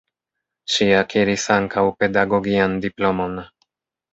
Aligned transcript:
Ŝi 0.75 0.87
akiris 0.99 1.45
ankaŭ 1.57 1.83
pedagogian 1.99 2.77
diplomon. 2.87 3.39